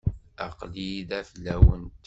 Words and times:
Aql-iyi 0.45 1.01
da 1.09 1.19
fell-awent. 1.29 1.93